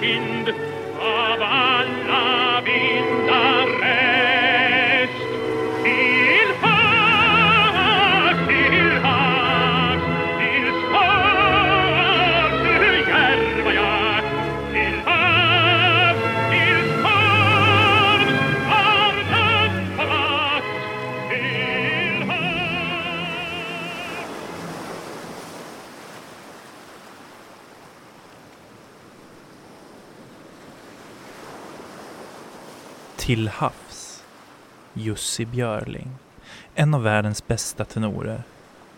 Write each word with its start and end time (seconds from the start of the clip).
kind 0.00 0.48
Till 33.28 33.48
havs. 33.48 34.24
Jussi 34.92 35.44
Björling. 35.44 36.08
En 36.74 36.94
av 36.94 37.02
världens 37.02 37.46
bästa 37.46 37.84
tenorer. 37.84 38.42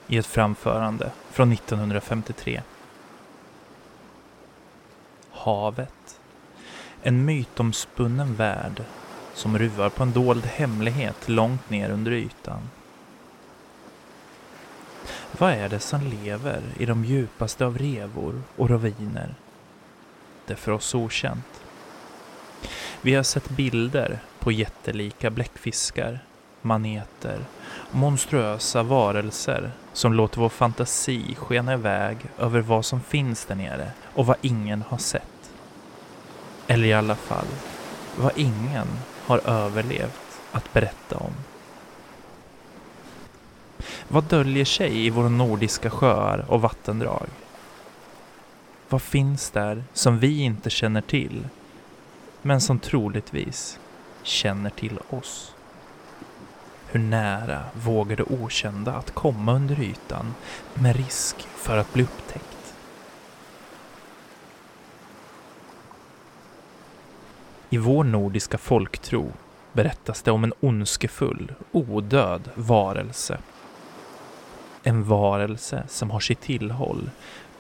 I 0.06 0.16
ett 0.16 0.26
framförande 0.26 1.10
från 1.30 1.52
1953. 1.52 2.62
Havet. 5.30 6.20
En 7.02 7.24
mytomspunnen 7.24 8.34
värld 8.34 8.84
som 9.34 9.58
ruvar 9.58 9.88
på 9.88 10.02
en 10.02 10.12
dold 10.12 10.44
hemlighet 10.44 11.28
långt 11.28 11.70
ner 11.70 11.90
under 11.90 12.12
ytan. 12.12 12.70
Vad 15.38 15.52
är 15.52 15.68
det 15.68 15.80
som 15.80 16.00
lever 16.00 16.62
i 16.78 16.86
de 16.86 17.04
djupaste 17.04 17.66
av 17.66 17.78
revor 17.78 18.42
och 18.56 18.70
raviner? 18.70 19.34
Det 20.46 20.52
är 20.52 20.56
för 20.56 20.72
oss 20.72 20.94
okänt. 20.94 21.60
Vi 23.02 23.14
har 23.14 23.22
sett 23.22 23.50
bilder 23.50 24.18
på 24.38 24.52
jättelika 24.52 25.30
bläckfiskar, 25.30 26.18
maneter 26.62 27.44
och 27.62 27.94
monstruösa 27.94 28.82
varelser 28.82 29.70
som 29.92 30.14
låter 30.14 30.40
vår 30.40 30.48
fantasi 30.48 31.34
skena 31.34 31.74
iväg 31.74 32.16
över 32.38 32.60
vad 32.60 32.84
som 32.84 33.00
finns 33.00 33.44
där 33.44 33.54
nere 33.54 33.90
och 34.14 34.26
vad 34.26 34.36
ingen 34.40 34.82
har 34.82 34.98
sett. 34.98 35.52
Eller 36.66 36.84
i 36.84 36.92
alla 36.92 37.14
fall, 37.14 37.46
vad 38.16 38.32
ingen 38.36 38.86
har 39.26 39.38
överlevt 39.48 40.40
att 40.52 40.72
berätta 40.72 41.16
om. 41.16 41.32
Vad 44.08 44.24
döljer 44.24 44.64
sig 44.64 45.06
i 45.06 45.10
våra 45.10 45.28
nordiska 45.28 45.90
sjöar 45.90 46.44
och 46.48 46.62
vattendrag? 46.62 47.26
Vad 48.88 49.02
finns 49.02 49.50
där 49.50 49.84
som 49.92 50.18
vi 50.18 50.40
inte 50.40 50.70
känner 50.70 51.00
till 51.00 51.44
men 52.42 52.60
som 52.60 52.78
troligtvis 52.78 53.78
känner 54.22 54.70
till 54.70 54.98
oss. 55.10 55.54
Hur 56.86 57.00
nära 57.00 57.64
vågar 57.74 58.16
det 58.16 58.22
okända 58.22 58.92
att 58.92 59.10
komma 59.10 59.52
under 59.52 59.80
ytan 59.80 60.34
med 60.74 60.96
risk 60.96 61.36
för 61.40 61.78
att 61.78 61.92
bli 61.92 62.02
upptäckt? 62.02 62.74
I 67.70 67.78
vår 67.78 68.04
nordiska 68.04 68.58
folktro 68.58 69.32
berättas 69.72 70.22
det 70.22 70.30
om 70.30 70.44
en 70.44 70.52
ondskefull, 70.60 71.52
odöd 71.72 72.50
varelse. 72.54 73.38
En 74.82 75.04
varelse 75.04 75.84
som 75.88 76.10
har 76.10 76.20
sitt 76.20 76.40
tillhåll 76.40 77.10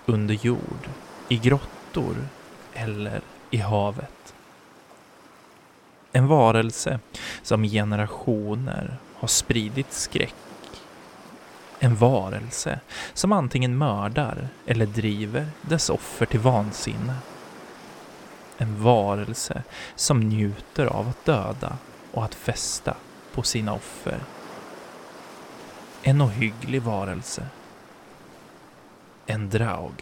under 0.06 0.34
jord, 0.34 0.88
i 1.28 1.36
grottor 1.36 2.16
eller 2.74 3.20
i 3.50 3.56
havet. 3.56 4.34
En 6.12 6.26
varelse 6.26 7.00
som 7.42 7.64
i 7.64 7.68
generationer 7.68 8.96
har 9.14 9.28
spridit 9.28 9.92
skräck. 9.92 10.34
En 11.78 11.96
varelse 11.96 12.80
som 13.14 13.32
antingen 13.32 13.78
mördar 13.78 14.48
eller 14.66 14.86
driver 14.86 15.46
dess 15.62 15.90
offer 15.90 16.26
till 16.26 16.40
vansinne. 16.40 17.14
En 18.58 18.82
varelse 18.82 19.62
som 19.94 20.20
njuter 20.20 20.86
av 20.86 21.08
att 21.08 21.24
döda 21.24 21.76
och 22.12 22.24
att 22.24 22.34
fästa 22.34 22.96
på 23.32 23.42
sina 23.42 23.72
offer. 23.72 24.20
En 26.02 26.22
ohygglig 26.22 26.82
varelse. 26.82 27.46
En 29.26 29.50
draug. 29.50 29.92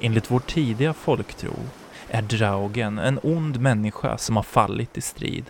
Enligt 0.00 0.30
vår 0.30 0.40
tidiga 0.40 0.92
folktro 0.94 1.54
är 2.08 2.22
draugen 2.22 2.98
en 2.98 3.20
ond 3.22 3.60
människa 3.60 4.18
som 4.18 4.36
har 4.36 4.42
fallit 4.42 4.98
i 4.98 5.00
strid. 5.00 5.44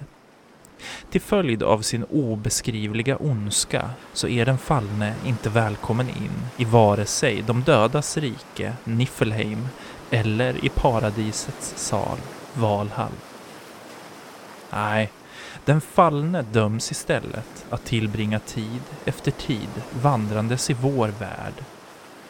Till 1.10 1.20
följd 1.20 1.62
av 1.62 1.80
sin 1.80 2.04
obeskrivliga 2.04 3.16
ondska 3.16 3.90
så 4.12 4.28
är 4.28 4.46
den 4.46 4.58
fallne 4.58 5.14
inte 5.24 5.50
välkommen 5.50 6.08
in 6.08 6.42
i 6.56 6.64
vare 6.64 7.06
sig 7.06 7.42
de 7.42 7.62
dödas 7.62 8.16
rike, 8.16 8.72
Niflheim, 8.84 9.68
eller 10.10 10.64
i 10.64 10.68
paradisets 10.68 11.74
sal, 11.76 12.18
Valhall. 12.54 13.12
Nej, 14.70 15.10
den 15.64 15.80
fallne 15.80 16.42
döms 16.42 16.90
istället 16.90 17.66
att 17.70 17.84
tillbringa 17.84 18.38
tid 18.38 18.82
efter 19.04 19.30
tid 19.30 19.82
vandrandes 20.02 20.70
i 20.70 20.72
vår 20.74 21.08
värld 21.08 21.64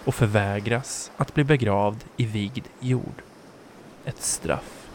och 0.04 0.14
förvägras 0.14 1.10
att 1.16 1.34
bli 1.34 1.44
begravd 1.44 2.04
i 2.16 2.24
vigd 2.24 2.66
jord. 2.80 3.22
Ett 4.04 4.22
straff 4.22 4.88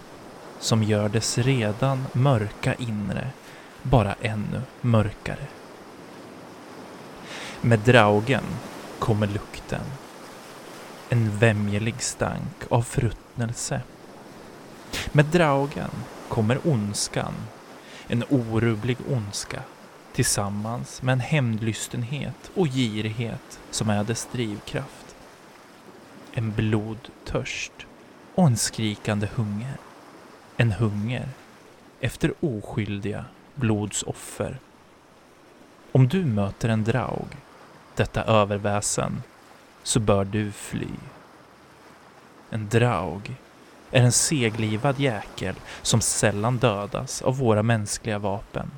som 0.59 0.83
gör 0.83 1.09
dess 1.09 1.37
redan 1.37 2.05
mörka 2.13 2.73
inre 2.73 3.27
bara 3.83 4.15
ännu 4.21 4.61
mörkare. 4.81 5.47
Med 7.61 7.79
draugen 7.79 8.43
kommer 8.99 9.27
lukten. 9.27 9.81
En 11.09 11.37
vämjelig 11.37 12.01
stank 12.01 12.55
av 12.69 12.81
förruttnelse. 12.81 13.81
Med 15.11 15.25
draugen 15.25 15.91
kommer 16.27 16.67
ondskan. 16.67 17.33
En 18.07 18.23
orubblig 18.29 18.97
ondska 19.09 19.63
tillsammans 20.13 21.01
med 21.01 21.13
en 21.13 21.19
hämndlystenhet 21.19 22.51
och 22.55 22.67
girighet 22.67 23.59
som 23.71 23.89
är 23.89 24.03
dess 24.03 24.27
drivkraft. 24.31 25.15
En 26.31 26.51
blodtörst 26.51 27.85
och 28.39 28.47
en 28.47 28.57
skrikande 28.57 29.27
hunger. 29.35 29.77
En 30.57 30.71
hunger 30.71 31.29
efter 31.99 32.33
oskyldiga 32.39 33.25
blodsoffer. 33.55 34.59
Om 35.91 36.07
du 36.07 36.25
möter 36.25 36.69
en 36.69 36.83
draug, 36.83 37.27
detta 37.95 38.23
överväsen, 38.23 39.23
så 39.83 39.99
bör 39.99 40.25
du 40.25 40.51
fly. 40.51 40.87
En 42.49 42.69
draug 42.69 43.35
är 43.91 44.03
en 44.03 44.11
seglivad 44.11 44.99
jäkel 44.99 45.55
som 45.81 46.01
sällan 46.01 46.57
dödas 46.57 47.21
av 47.21 47.37
våra 47.37 47.63
mänskliga 47.63 48.19
vapen. 48.19 48.71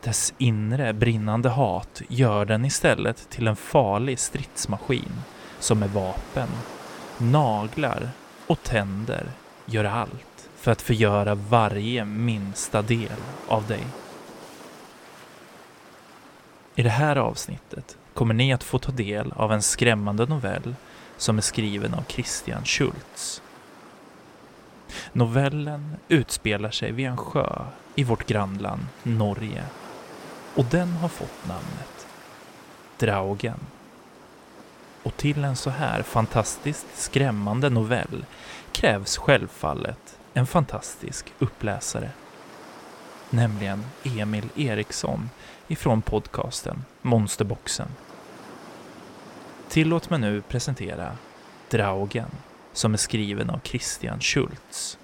Dess 0.00 0.34
inre 0.38 0.92
brinnande 0.92 1.48
hat 1.48 2.02
gör 2.08 2.44
den 2.44 2.64
istället 2.64 3.30
till 3.30 3.46
en 3.46 3.56
farlig 3.56 4.18
stridsmaskin 4.18 5.12
som 5.58 5.78
med 5.78 5.90
vapen, 5.90 6.48
naglar 7.18 8.10
och 8.46 8.62
tänder 8.62 9.30
gör 9.66 9.84
allt 9.84 10.48
för 10.56 10.72
att 10.72 10.82
förgöra 10.82 11.34
varje 11.34 12.04
minsta 12.04 12.82
del 12.82 13.18
av 13.48 13.66
dig. 13.66 13.86
I 16.74 16.82
det 16.82 16.90
här 16.90 17.16
avsnittet 17.16 17.96
kommer 18.14 18.34
ni 18.34 18.52
att 18.52 18.64
få 18.64 18.78
ta 18.78 18.92
del 18.92 19.32
av 19.32 19.52
en 19.52 19.62
skrämmande 19.62 20.26
novell 20.26 20.74
som 21.16 21.38
är 21.38 21.42
skriven 21.42 21.94
av 21.94 22.04
Christian 22.08 22.64
Schultz. 22.64 23.42
Novellen 25.12 25.96
utspelar 26.08 26.70
sig 26.70 26.92
vid 26.92 27.06
en 27.06 27.16
sjö 27.16 27.64
i 27.94 28.04
vårt 28.04 28.26
grannland 28.26 28.86
Norge 29.02 29.64
och 30.54 30.64
den 30.64 30.92
har 30.92 31.08
fått 31.08 31.48
namnet 31.48 32.06
Draugen. 32.98 33.60
Och 35.06 35.16
till 35.16 35.44
en 35.44 35.56
så 35.56 35.70
här 35.70 36.02
fantastiskt 36.02 36.86
skrämmande 36.94 37.70
novell 37.70 38.24
krävs 38.72 39.16
självfallet 39.16 40.18
en 40.34 40.46
fantastisk 40.46 41.32
uppläsare. 41.38 42.10
Nämligen 43.30 43.84
Emil 44.02 44.48
Eriksson 44.56 45.30
ifrån 45.68 46.02
podcasten 46.02 46.84
Monsterboxen. 47.02 47.88
Tillåt 49.68 50.10
mig 50.10 50.18
nu 50.18 50.42
presentera 50.42 51.16
Draugen 51.70 52.30
som 52.72 52.92
är 52.92 52.98
skriven 52.98 53.50
av 53.50 53.60
Christian 53.64 54.20
Schultz. 54.20 54.98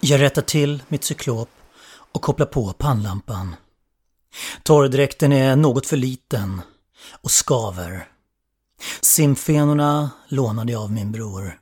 Jag 0.00 0.20
rättar 0.20 0.42
till 0.42 0.82
mitt 0.88 1.04
cyklop 1.04 1.50
och 1.88 2.22
kopplar 2.22 2.46
på 2.46 2.72
pannlampan. 2.72 3.56
Torrdräkten 4.62 5.32
är 5.32 5.56
något 5.56 5.86
för 5.86 5.96
liten 5.96 6.62
och 7.22 7.30
skaver. 7.30 8.08
Simfenorna 9.00 10.10
lånade 10.28 10.72
jag 10.72 10.82
av 10.82 10.92
min 10.92 11.12
bror. 11.12 11.60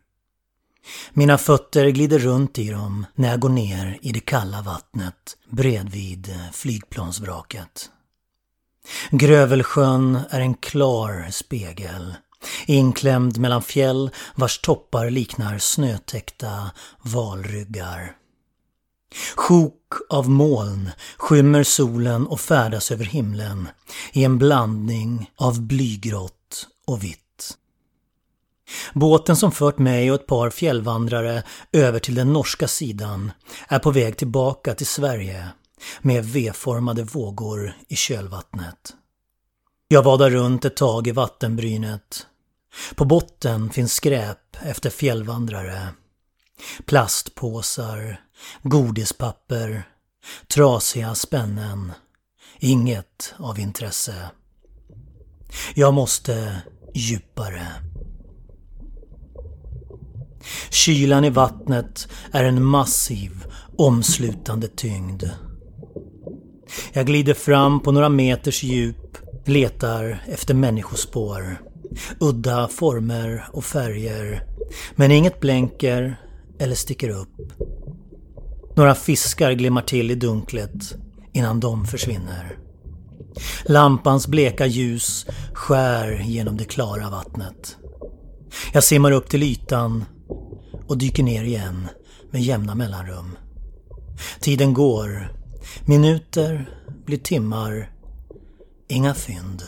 Mina 1.12 1.38
fötter 1.38 1.88
glider 1.88 2.18
runt 2.18 2.58
i 2.58 2.70
dem 2.70 3.06
när 3.14 3.30
jag 3.30 3.40
går 3.40 3.48
ner 3.48 3.98
i 4.02 4.12
det 4.12 4.20
kalla 4.20 4.62
vattnet 4.62 5.36
bredvid 5.50 6.38
flygplansvraket. 6.52 7.90
Grövelsjön 9.10 10.18
är 10.30 10.40
en 10.40 10.54
klar 10.54 11.28
spegel, 11.30 12.14
inklämd 12.66 13.38
mellan 13.38 13.62
fjäll 13.62 14.10
vars 14.34 14.58
toppar 14.58 15.10
liknar 15.10 15.58
snötäckta 15.58 16.70
valryggar. 17.02 18.16
Sjok 19.34 19.92
av 20.10 20.30
moln 20.30 20.90
skymmer 21.16 21.62
solen 21.62 22.26
och 22.26 22.40
färdas 22.40 22.90
över 22.90 23.04
himlen 23.04 23.68
i 24.12 24.24
en 24.24 24.38
blandning 24.38 25.30
av 25.36 25.62
blygrått 25.62 26.68
och 26.86 27.04
vitt. 27.04 27.20
Båten 28.94 29.36
som 29.36 29.52
fört 29.52 29.78
mig 29.78 30.10
och 30.10 30.20
ett 30.20 30.26
par 30.26 30.50
fjällvandrare 30.50 31.42
över 31.72 31.98
till 31.98 32.14
den 32.14 32.32
norska 32.32 32.68
sidan 32.68 33.32
är 33.68 33.78
på 33.78 33.90
väg 33.90 34.16
tillbaka 34.16 34.74
till 34.74 34.86
Sverige 34.86 35.48
med 36.00 36.24
V-formade 36.24 37.02
vågor 37.02 37.76
i 37.88 37.96
kölvattnet. 37.96 38.94
Jag 39.88 40.02
vadar 40.02 40.30
runt 40.30 40.64
ett 40.64 40.76
tag 40.76 41.06
i 41.06 41.10
vattenbrynet. 41.10 42.26
På 42.94 43.04
botten 43.04 43.70
finns 43.70 43.94
skräp 43.94 44.56
efter 44.62 44.90
fjällvandrare. 44.90 45.88
Plastpåsar, 46.86 48.20
godispapper, 48.62 49.88
trasiga 50.54 51.14
spännen. 51.14 51.92
Inget 52.58 53.34
av 53.36 53.58
intresse. 53.58 54.30
Jag 55.74 55.94
måste 55.94 56.62
djupare. 56.94 57.66
Kylan 60.70 61.24
i 61.24 61.30
vattnet 61.30 62.08
är 62.32 62.44
en 62.44 62.64
massiv, 62.64 63.44
omslutande 63.78 64.68
tyngd. 64.68 65.24
Jag 66.92 67.06
glider 67.06 67.34
fram 67.34 67.80
på 67.80 67.92
några 67.92 68.08
meters 68.08 68.62
djup, 68.62 69.18
letar 69.44 70.24
efter 70.26 70.54
människospår. 70.54 71.56
Udda 72.20 72.68
former 72.68 73.44
och 73.52 73.64
färger, 73.64 74.46
men 74.96 75.10
inget 75.10 75.40
blänker 75.40 76.20
eller 76.58 76.74
sticker 76.74 77.08
upp. 77.08 77.52
Några 78.76 78.94
fiskar 78.94 79.52
glimmar 79.52 79.82
till 79.82 80.10
i 80.10 80.14
dunklet 80.14 80.96
innan 81.32 81.60
de 81.60 81.86
försvinner. 81.86 82.58
Lampans 83.64 84.26
bleka 84.26 84.66
ljus 84.66 85.26
skär 85.52 86.22
genom 86.24 86.56
det 86.56 86.64
klara 86.64 87.10
vattnet. 87.10 87.76
Jag 88.72 88.84
simmar 88.84 89.12
upp 89.12 89.28
till 89.28 89.42
ytan 89.42 90.04
och 90.86 90.98
dyker 90.98 91.22
ner 91.22 91.44
igen 91.44 91.88
med 92.30 92.42
jämna 92.42 92.74
mellanrum. 92.74 93.38
Tiden 94.40 94.74
går. 94.74 95.32
Minuter 95.84 96.70
blir 97.06 97.18
timmar. 97.18 97.90
Inga 98.88 99.14
fynd. 99.14 99.62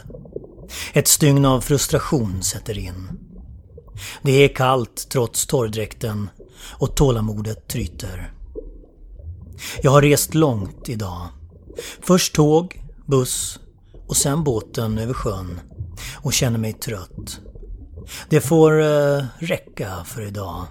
Ett 0.92 1.08
stygn 1.08 1.44
av 1.44 1.60
frustration 1.60 2.42
sätter 2.42 2.78
in. 2.78 3.08
Det 4.22 4.32
är 4.32 4.54
kallt 4.54 5.06
trots 5.10 5.46
torrdräkten 5.46 6.28
och 6.58 6.96
tålamodet 6.96 7.68
tryter. 7.68 8.32
Jag 9.82 9.90
har 9.90 10.02
rest 10.02 10.34
långt 10.34 10.88
idag. 10.88 11.28
Först 12.00 12.34
tåg, 12.34 12.82
buss 13.06 13.60
och 14.06 14.16
sen 14.16 14.44
båten 14.44 14.98
över 14.98 15.14
sjön 15.14 15.60
och 16.14 16.32
känner 16.32 16.58
mig 16.58 16.72
trött. 16.72 17.40
Det 18.28 18.40
får 18.40 18.82
eh, 18.82 19.24
räcka 19.38 20.04
för 20.04 20.22
idag. 20.22 20.66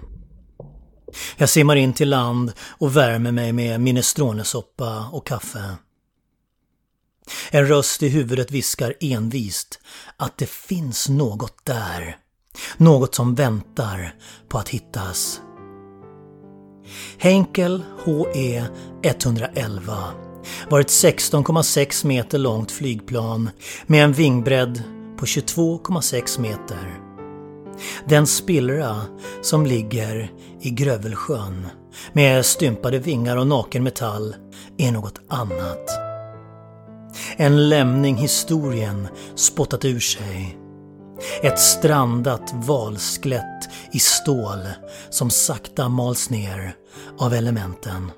Jag 1.36 1.48
simmar 1.48 1.76
in 1.76 1.92
till 1.92 2.08
land 2.08 2.52
och 2.78 2.96
värmer 2.96 3.32
mig 3.32 3.52
med 3.52 3.80
minestronesoppa 3.80 5.08
och 5.12 5.26
kaffe. 5.26 5.76
En 7.50 7.66
röst 7.66 8.02
i 8.02 8.08
huvudet 8.08 8.50
viskar 8.50 8.94
envist 9.00 9.80
att 10.16 10.38
det 10.38 10.50
finns 10.50 11.08
något 11.08 11.64
där. 11.64 12.18
Något 12.76 13.14
som 13.14 13.34
väntar 13.34 14.14
på 14.48 14.58
att 14.58 14.68
hittas. 14.68 15.40
Henkel 17.18 17.82
HE 18.04 18.64
111 19.02 19.96
var 20.70 20.80
ett 20.80 20.86
16,6 20.86 22.06
meter 22.06 22.38
långt 22.38 22.70
flygplan 22.70 23.50
med 23.86 24.04
en 24.04 24.12
vingbredd 24.12 24.82
på 25.18 25.26
22,6 25.26 26.40
meter. 26.40 27.00
Den 28.08 28.26
spillra 28.26 29.00
som 29.42 29.66
ligger 29.66 30.30
i 30.60 30.70
Grövelsjön 30.70 31.66
med 32.12 32.46
stympade 32.46 32.98
vingar 32.98 33.36
och 33.36 33.46
naken 33.46 33.84
metall 33.84 34.36
är 34.78 34.92
något 34.92 35.20
annat. 35.28 35.90
En 37.36 37.68
lämning 37.68 38.16
historien 38.16 39.08
spottat 39.34 39.84
ur 39.84 40.00
sig. 40.00 40.58
Ett 41.42 41.58
strandat 41.58 42.54
valskelett 42.54 43.68
i 43.92 43.98
stål 43.98 44.58
som 45.10 45.30
sakta 45.30 45.88
mals 45.88 46.30
ner 46.30 46.74
av 47.18 47.34
elementen. 47.34 48.10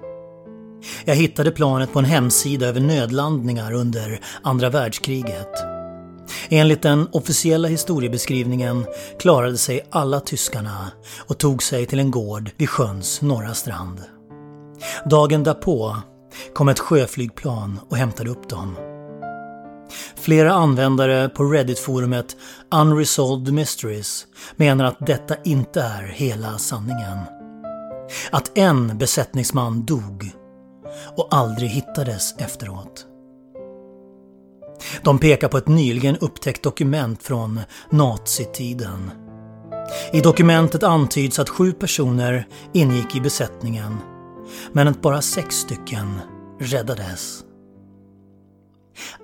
Jag 1.04 1.14
hittade 1.14 1.50
planet 1.50 1.92
på 1.92 1.98
en 1.98 2.04
hemsida 2.04 2.66
över 2.66 2.80
nödlandningar 2.80 3.72
under 3.72 4.20
andra 4.42 4.70
världskriget. 4.70 5.52
Enligt 6.48 6.82
den 6.82 7.08
officiella 7.12 7.68
historiebeskrivningen 7.68 8.86
klarade 9.18 9.58
sig 9.58 9.80
alla 9.90 10.20
tyskarna 10.20 10.92
och 11.26 11.38
tog 11.38 11.62
sig 11.62 11.86
till 11.86 11.98
en 11.98 12.10
gård 12.10 12.50
vid 12.56 12.68
sjöns 12.68 13.22
norra 13.22 13.54
strand. 13.54 14.00
Dagen 15.10 15.44
därpå 15.44 15.96
kom 16.54 16.68
ett 16.68 16.78
sjöflygplan 16.78 17.80
och 17.88 17.96
hämtade 17.96 18.30
upp 18.30 18.48
dem. 18.48 18.76
Flera 20.16 20.52
användare 20.52 21.28
på 21.28 21.42
Reddit-forumet 21.42 22.36
Unresolved 22.74 23.54
Mysteries 23.54 24.26
menar 24.56 24.84
att 24.84 25.06
detta 25.06 25.36
inte 25.44 25.80
är 25.82 26.02
hela 26.02 26.58
sanningen. 26.58 27.37
Att 28.30 28.58
en 28.58 28.98
besättningsman 28.98 29.84
dog 29.84 30.30
och 31.16 31.28
aldrig 31.30 31.70
hittades 31.70 32.34
efteråt. 32.38 33.06
De 35.02 35.18
pekar 35.18 35.48
på 35.48 35.58
ett 35.58 35.68
nyligen 35.68 36.16
upptäckt 36.16 36.62
dokument 36.62 37.22
från 37.22 37.60
nazitiden. 37.90 39.10
I 40.12 40.20
dokumentet 40.20 40.82
antyds 40.82 41.38
att 41.38 41.48
sju 41.48 41.72
personer 41.72 42.46
ingick 42.72 43.16
i 43.16 43.20
besättningen, 43.20 43.96
men 44.72 44.88
att 44.88 45.02
bara 45.02 45.22
sex 45.22 45.56
stycken 45.56 46.20
räddades. 46.60 47.44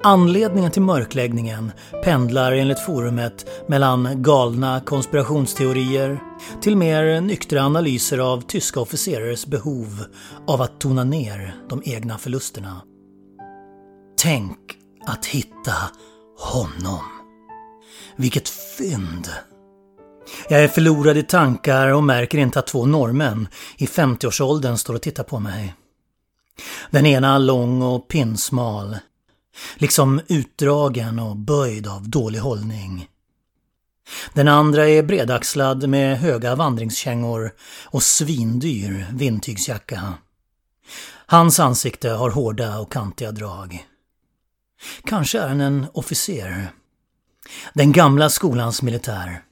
Anledningen 0.03 0.71
till 0.71 0.83
mörkläggningen 0.83 1.73
pendlar 2.05 2.53
enligt 2.53 2.81
forumet 2.81 3.47
mellan 3.69 4.23
galna 4.23 4.81
konspirationsteorier 4.81 6.21
till 6.63 6.77
mer 6.77 7.21
nyktra 7.21 7.63
analyser 7.63 8.19
av 8.19 8.41
tyska 8.41 8.81
officerares 8.81 9.47
behov 9.47 10.05
av 10.47 10.63
att 10.63 10.81
tona 10.81 11.05
ner 11.05 11.55
de 11.69 11.83
egna 11.85 12.19
förlusterna. 12.19 12.83
Tänk 14.19 14.59
att 15.07 15.27
hitta 15.27 15.75
honom. 16.39 17.05
Vilket 18.17 18.49
fynd! 18.49 19.29
Jag 20.49 20.65
är 20.65 20.69
förlorad 20.69 21.17
i 21.17 21.23
tankar 21.23 21.89
och 21.89 22.05
märker 22.05 22.39
inte 22.39 22.59
att 22.59 22.67
två 22.67 22.87
norrmän 22.87 23.49
i 23.77 23.87
50-årsåldern 23.87 24.79
står 24.79 24.95
och 24.95 25.03
tittar 25.03 25.25
på 25.25 25.39
mig. 25.39 25.75
Den 26.91 27.07
ena 27.07 27.39
lång 27.39 27.83
och 27.83 28.09
pinsmal, 28.09 28.97
liksom 29.77 30.21
utdragen 30.29 31.19
och 31.19 31.37
böjd 31.37 31.87
av 31.87 32.09
dålig 32.09 32.39
hållning. 32.39 33.09
Den 34.33 34.49
andra 34.49 34.89
är 34.89 35.03
bredaxlad 35.03 35.89
med 35.89 36.19
höga 36.19 36.55
vandringskängor 36.55 37.53
och 37.85 38.03
svindyr 38.03 39.07
vindtygsjacka. 39.13 40.15
Hans 41.27 41.61
ansikte 41.61 42.11
har 42.11 42.31
hårda 42.31 42.79
och 42.79 42.93
kantiga 42.93 43.33
drag. 43.33 43.87
Kanske 45.05 45.39
är 45.39 45.49
han 45.49 45.61
en 45.61 45.87
officer. 45.93 46.69
Den 47.75 47.93
gamla 47.93 48.31
skolans 48.31 48.83
militär. 48.83 49.43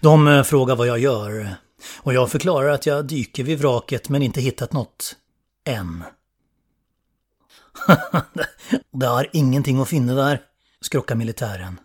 De 0.00 0.28
eh, 0.28 0.42
frågar 0.42 0.76
vad 0.76 0.86
jag 0.86 0.98
gör 0.98 1.54
och 1.96 2.14
jag 2.14 2.30
förklarar 2.30 2.68
att 2.68 2.86
jag 2.86 3.06
dyker 3.06 3.44
vid 3.44 3.58
vraket 3.58 4.08
men 4.08 4.22
inte 4.22 4.40
hittat 4.40 4.72
något. 4.72 5.16
Än. 5.64 6.04
det 8.92 9.06
har 9.06 9.28
ingenting 9.32 9.80
att 9.80 9.88
finna 9.88 10.14
där, 10.14 10.40
skrockar 10.80 11.14
militären. 11.14 11.80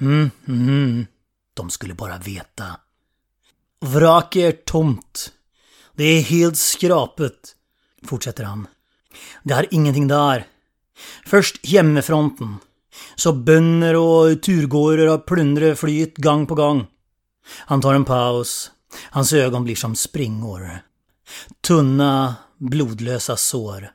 Mm, 0.00 0.30
mm, 0.48 1.06
de 1.54 1.70
skulle 1.70 1.94
bara 1.94 2.18
veta. 2.18 2.80
Vraket 3.80 4.42
är 4.42 4.64
tomt. 4.64 5.32
Det 5.92 6.04
är 6.04 6.22
helt 6.22 6.56
skrapet, 6.56 7.56
fortsätter 8.06 8.44
han. 8.44 8.66
Det 9.42 9.54
är 9.54 9.74
ingenting 9.74 10.08
där. 10.08 10.46
Först 11.26 11.66
hemmafronten. 11.66 12.56
Så 13.16 13.32
bönder 13.32 13.96
och 13.96 14.42
turgåare 14.42 15.08
har 15.08 15.18
plundrat 15.18 15.78
flyet 15.78 16.16
gång 16.16 16.46
på 16.46 16.54
gång. 16.54 16.86
Han 17.46 17.80
tar 17.80 17.94
en 17.94 18.04
paus. 18.04 18.70
Hans 19.10 19.32
ögon 19.32 19.64
blir 19.64 19.76
som 19.76 19.96
springor. 19.96 20.78
Tunna, 21.60 22.34
blodlösa 22.58 23.36
sår. 23.36 23.90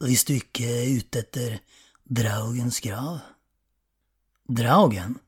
Visst 0.00 0.26
du 0.26 0.34
inte 0.34 0.64
är 0.64 0.96
ute 0.96 1.18
efter 1.18 1.58
Draugens 2.04 2.80
grav? 2.80 3.18
Draugen? 4.48 5.18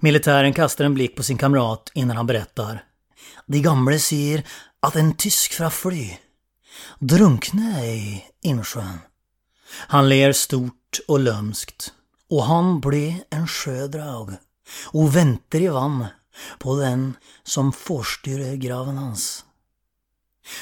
Militären 0.00 0.52
kastar 0.52 0.84
en 0.84 0.94
blick 0.94 1.16
på 1.16 1.22
sin 1.22 1.38
kamrat 1.38 1.90
innan 1.94 2.16
han 2.16 2.26
berättar. 2.26 2.84
De 3.46 3.60
gamle 3.60 3.98
säger 3.98 4.46
att 4.80 4.96
en 4.96 5.14
tysk 5.14 5.52
från 5.52 5.70
fly 5.70 6.16
drunknade 6.98 7.86
i 7.86 8.24
insjön. 8.42 8.98
Han 9.70 10.08
ler 10.08 10.32
stort 10.32 10.98
och 11.08 11.20
lömskt 11.20 11.92
och 12.30 12.44
han 12.44 12.80
blev 12.80 13.14
en 13.30 13.46
sjödrag 13.48 14.34
och 14.86 15.16
väntar 15.16 15.60
i 15.60 15.68
vann 15.68 16.06
på 16.58 16.76
den 16.76 17.16
som 17.42 17.72
förstyrer 17.72 18.56
graven 18.56 18.96
hans. 18.96 19.44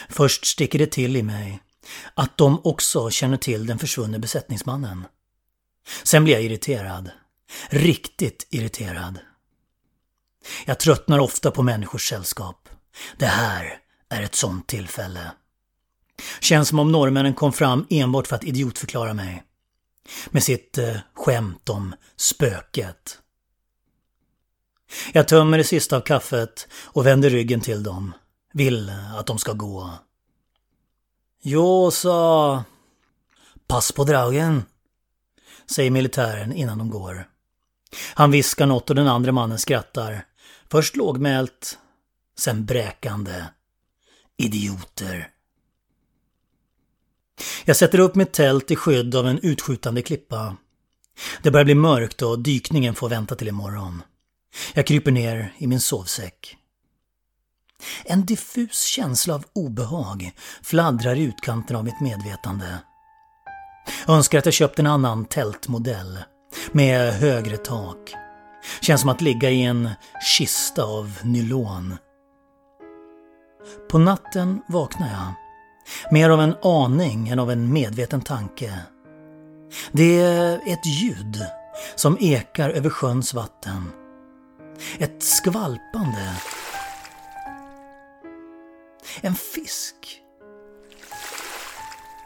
Först 0.08 0.46
sticker 0.46 0.78
det 0.78 0.92
till 0.92 1.16
i 1.16 1.22
mig 1.22 1.60
att 2.14 2.36
de 2.36 2.60
också 2.64 3.10
känner 3.10 3.36
till 3.36 3.66
den 3.66 3.78
försvunne 3.78 4.18
besättningsmannen. 4.18 5.04
Sen 6.02 6.24
blir 6.24 6.34
jag 6.34 6.42
irriterad. 6.42 7.10
Riktigt 7.68 8.46
irriterad. 8.50 9.18
Jag 10.64 10.78
tröttnar 10.78 11.18
ofta 11.18 11.50
på 11.50 11.62
människors 11.62 12.08
sällskap. 12.08 12.68
Det 13.18 13.26
här 13.26 13.78
är 14.08 14.22
ett 14.22 14.34
sånt 14.34 14.66
tillfälle. 14.66 15.32
Känns 16.40 16.68
som 16.68 16.78
om 16.78 16.92
norrmännen 16.92 17.34
kom 17.34 17.52
fram 17.52 17.86
enbart 17.90 18.26
för 18.26 18.36
att 18.36 18.44
idiotförklara 18.44 19.14
mig. 19.14 19.42
Med 20.30 20.42
sitt 20.42 20.78
eh, 20.78 20.96
skämt 21.14 21.68
om 21.68 21.94
spöket. 22.16 23.18
Jag 25.12 25.28
tömmer 25.28 25.58
det 25.58 25.64
sista 25.64 25.96
av 25.96 26.00
kaffet 26.00 26.68
och 26.72 27.06
vänder 27.06 27.30
ryggen 27.30 27.60
till 27.60 27.82
dem. 27.82 28.12
Vill 28.52 28.92
att 29.18 29.26
de 29.26 29.38
ska 29.38 29.52
gå. 29.52 29.90
Jo, 31.42 31.90
sa... 31.90 32.64
Pass 33.68 33.92
på 33.92 34.04
dragen, 34.04 34.64
säger 35.70 35.90
militären 35.90 36.52
innan 36.52 36.78
de 36.78 36.90
går. 36.90 37.28
Han 38.14 38.30
viskar 38.30 38.66
något 38.66 38.90
och 38.90 38.96
den 38.96 39.08
andra 39.08 39.32
mannen 39.32 39.58
skrattar. 39.58 40.24
Först 40.70 40.96
lågmält, 40.96 41.78
sen 42.38 42.64
bräkande. 42.64 43.44
Idioter. 44.36 45.30
Jag 47.64 47.76
sätter 47.76 47.98
upp 47.98 48.14
mitt 48.14 48.32
tält 48.32 48.70
i 48.70 48.76
skydd 48.76 49.14
av 49.14 49.26
en 49.26 49.38
utskjutande 49.38 50.02
klippa. 50.02 50.56
Det 51.42 51.50
börjar 51.50 51.64
bli 51.64 51.74
mörkt 51.74 52.22
och 52.22 52.38
dykningen 52.38 52.94
får 52.94 53.08
vänta 53.08 53.34
till 53.34 53.48
imorgon. 53.48 54.02
Jag 54.74 54.86
kryper 54.86 55.10
ner 55.10 55.52
i 55.58 55.66
min 55.66 55.80
sovsäck. 55.80 56.56
En 58.04 58.26
diffus 58.26 58.82
känsla 58.82 59.34
av 59.34 59.44
obehag 59.52 60.32
fladdrar 60.62 61.14
i 61.14 61.22
utkanten 61.22 61.76
av 61.76 61.84
mitt 61.84 62.00
medvetande. 62.00 62.78
Önskar 64.08 64.38
att 64.38 64.44
jag 64.44 64.54
köpt 64.54 64.78
en 64.78 64.86
annan 64.86 65.24
tältmodell 65.24 66.18
med 66.72 67.12
högre 67.12 67.56
tak. 67.56 68.14
Känns 68.80 69.00
som 69.00 69.10
att 69.10 69.20
ligga 69.20 69.50
i 69.50 69.62
en 69.62 69.90
kista 70.22 70.84
av 70.84 71.18
nylon. 71.22 71.96
På 73.90 73.98
natten 73.98 74.62
vaknar 74.68 75.08
jag. 75.08 75.34
Mer 76.12 76.30
av 76.30 76.40
en 76.40 76.54
aning 76.62 77.28
än 77.28 77.38
av 77.38 77.50
en 77.50 77.72
medveten 77.72 78.20
tanke. 78.20 78.78
Det 79.92 80.20
är 80.20 80.60
ett 80.66 80.86
ljud 80.86 81.46
som 81.94 82.16
ekar 82.20 82.70
över 82.70 82.90
sjöns 82.90 83.34
vatten. 83.34 83.92
Ett 84.98 85.22
skvalpande. 85.22 86.36
En 89.20 89.34
fisk. 89.34 90.22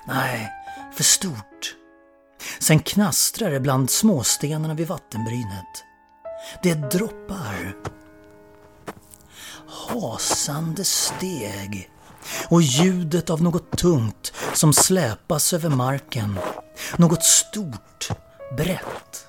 Nej, 0.06 0.52
för 0.96 1.04
stort. 1.04 1.76
Sen 2.58 2.80
knastrar 2.80 3.50
det 3.50 3.60
bland 3.60 3.90
småstenarna 3.90 4.74
vid 4.74 4.88
vattenbrynet. 4.88 5.84
Det 6.62 6.74
droppar. 6.74 7.76
Hasande 9.68 10.84
steg 10.84 11.90
och 12.48 12.62
ljudet 12.62 13.30
av 13.30 13.42
något 13.42 13.70
tungt 13.78 14.32
som 14.54 14.72
släpas 14.72 15.52
över 15.52 15.68
marken. 15.68 16.38
Något 16.96 17.24
stort, 17.24 18.08
brett. 18.56 19.26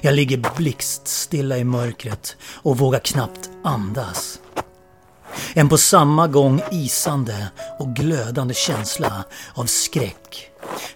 Jag 0.00 0.14
ligger 0.14 0.56
blixtstilla 0.56 1.58
i 1.58 1.64
mörkret 1.64 2.36
och 2.42 2.78
vågar 2.78 2.98
knappt 2.98 3.50
andas. 3.64 4.38
En 5.54 5.68
på 5.68 5.78
samma 5.78 6.28
gång 6.28 6.62
isande 6.70 7.50
och 7.78 7.96
glödande 7.96 8.54
känsla 8.54 9.24
av 9.54 9.64
skräck 9.66 10.50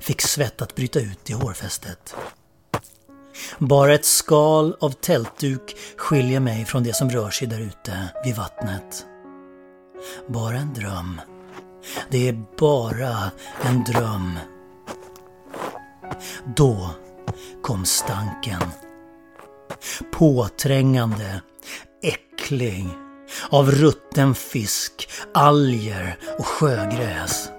fick 0.04 0.22
svett 0.22 0.62
att 0.62 0.74
bryta 0.74 1.00
ut 1.00 1.30
i 1.30 1.32
hårfästet. 1.32 2.14
Bara 3.58 3.94
ett 3.94 4.04
skal 4.04 4.76
av 4.80 4.90
tältduk 4.90 5.76
skiljer 5.96 6.40
mig 6.40 6.64
från 6.64 6.82
det 6.82 6.94
som 6.94 7.10
rör 7.10 7.30
sig 7.30 7.48
där 7.48 7.60
ute 7.60 8.08
vid 8.24 8.36
vattnet. 8.36 9.06
Bara 10.28 10.56
en 10.56 10.74
dröm. 10.74 11.20
Det 12.10 12.28
är 12.28 12.44
bara 12.58 13.30
en 13.62 13.84
dröm. 13.84 14.38
Då 16.56 16.90
kom 17.62 17.84
stanken. 17.84 18.62
Påträngande, 20.12 21.40
äcklig, 22.02 22.88
av 23.50 23.70
rutten 23.70 24.34
fisk, 24.34 25.08
alger 25.34 26.18
och 26.38 26.46
sjögräs. 26.46 27.50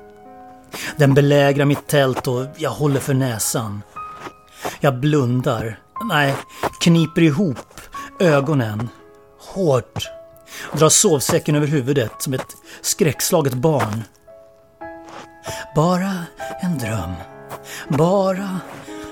Den 0.97 1.13
belägrar 1.13 1.65
mitt 1.65 1.87
tält 1.87 2.27
och 2.27 2.45
jag 2.57 2.69
håller 2.69 2.99
för 2.99 3.13
näsan. 3.13 3.81
Jag 4.79 4.99
blundar, 4.99 5.79
nej, 6.09 6.35
kniper 6.79 7.21
ihop 7.21 7.81
ögonen. 8.19 8.89
Hårt. 9.39 10.09
Drar 10.73 10.89
sovsäcken 10.89 11.55
över 11.55 11.67
huvudet 11.67 12.11
som 12.19 12.33
ett 12.33 12.55
skräckslaget 12.81 13.53
barn. 13.53 14.03
Bara 15.75 16.13
en 16.61 16.77
dröm. 16.77 17.13
Bara 17.87 18.59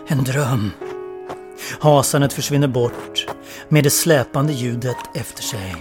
en 0.07 0.23
dröm. 0.23 0.71
Hasandet 1.79 2.33
försvinner 2.33 2.67
bort 2.67 3.25
med 3.69 3.83
det 3.83 3.89
släpande 3.89 4.53
ljudet 4.53 4.97
efter 5.15 5.43
sig. 5.43 5.75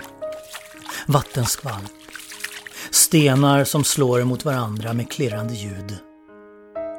Vattenskvalp. 1.06 2.01
Stenar 3.12 3.64
som 3.64 3.84
slår 3.84 4.24
mot 4.24 4.44
varandra 4.44 4.92
med 4.92 5.10
klirrande 5.10 5.54
ljud. 5.54 5.96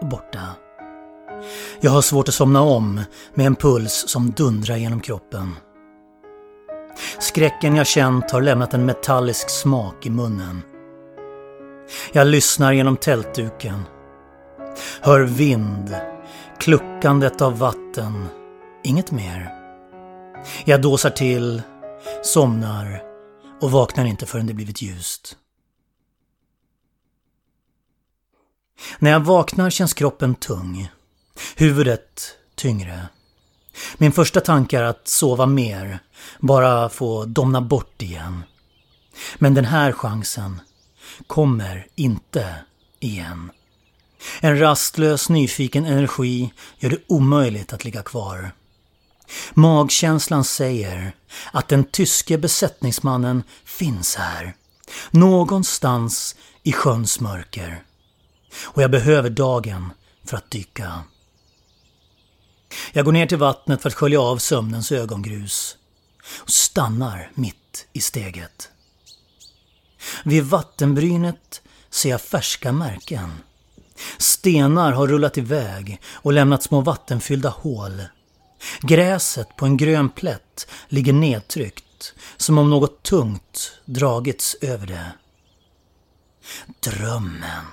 Borta. 0.02 0.42
Jag 1.82 1.92
har 1.92 2.02
svårt 2.02 2.28
att 2.28 2.34
somna 2.34 2.62
om 2.62 3.02
med 3.34 3.46
en 3.46 3.56
puls 3.56 4.06
som 4.08 4.32
dundrar 4.32 4.76
genom 4.76 5.00
kroppen. 5.00 5.56
Skräcken 7.20 7.76
jag 7.76 7.88
känt 7.88 8.32
har 8.32 8.42
lämnat 8.42 8.74
en 8.74 8.86
metallisk 8.86 9.50
smak 9.50 10.06
i 10.06 10.10
munnen. 10.10 10.62
Jag 12.12 12.28
lyssnar 12.28 12.74
genom 12.74 12.98
tältduken. 12.98 13.84
Hör 15.02 15.22
vind, 15.22 15.96
kluckandet 16.60 17.42
av 17.42 17.58
vatten. 17.58 18.26
Inget 18.84 19.12
mer. 19.12 19.50
Jag 20.66 20.82
dåsar 20.82 21.10
till, 21.10 21.62
somnar 22.24 23.02
och 23.62 23.72
vaknar 23.72 24.06
inte 24.06 24.26
förrän 24.26 24.48
det 24.48 24.54
blivit 24.54 24.82
ljust. 24.82 25.38
När 29.00 29.12
jag 29.12 29.20
vaknar 29.20 29.70
känns 29.70 29.94
kroppen 29.94 30.36
tung. 30.36 30.92
Huvudet 31.56 32.38
tyngre. 32.56 33.08
Min 33.98 34.12
första 34.12 34.42
tanke 34.42 34.78
är 34.78 34.84
att 34.84 35.08
sova 35.08 35.46
mer, 35.46 36.00
bara 36.40 36.90
få 36.90 37.26
domna 37.26 37.62
bort 37.62 38.02
igen. 38.02 38.44
Men 39.38 39.54
den 39.54 39.66
här 39.66 39.92
chansen 39.92 40.62
kommer 41.28 41.88
inte 41.96 42.56
igen. 43.00 43.52
En 44.40 44.60
rastlös 44.60 45.30
nyfiken 45.30 45.86
energi 45.86 46.54
gör 46.80 46.90
det 46.90 46.98
omöjligt 47.08 47.74
att 47.74 47.86
ligga 47.86 48.04
kvar. 48.04 48.52
Magkänslan 49.54 50.44
säger 50.44 51.16
att 51.52 51.68
den 51.68 51.84
tyske 51.84 52.38
besättningsmannen 52.38 53.44
finns 53.66 54.16
här. 54.16 54.56
Någonstans 55.12 56.36
i 56.64 56.72
sjöns 56.72 57.20
mörker. 57.20 57.84
Och 58.62 58.82
jag 58.82 58.92
behöver 58.92 59.30
dagen 59.30 59.90
för 60.26 60.38
att 60.38 60.52
dyka. 60.52 61.04
Jag 62.92 63.06
går 63.06 63.12
ner 63.12 63.26
till 63.26 63.38
vattnet 63.38 63.82
för 63.82 63.90
att 63.90 63.96
skölja 63.96 64.22
av 64.22 64.38
sömnens 64.38 64.92
ögongrus 64.92 65.78
och 66.38 66.50
stannar 66.50 67.32
mitt 67.34 67.88
i 67.94 68.02
steget. 68.02 68.70
Vid 70.24 70.44
vattenbrynet 70.44 71.62
ser 71.90 72.10
jag 72.10 72.22
färska 72.22 72.72
märken. 72.72 73.32
Stenar 74.18 74.92
har 74.92 75.08
rullat 75.08 75.38
iväg 75.38 76.02
och 76.12 76.34
lämnat 76.34 76.64
små 76.64 76.82
vattenfyllda 76.82 77.50
hål. 77.50 78.02
Gräset 78.82 79.56
på 79.56 79.66
en 79.66 79.78
grön 79.78 80.10
plätt 80.10 80.68
ligger 80.88 81.14
nedtryckt, 81.14 82.14
som 82.38 82.58
om 82.58 82.70
något 82.70 83.04
tungt 83.04 83.80
dragits 83.86 84.56
över 84.62 84.88
det. 84.88 85.12
Drömmen. 86.80 87.66